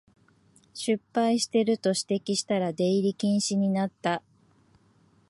[0.73, 4.23] 失敗してると指摘したら出入り禁止になった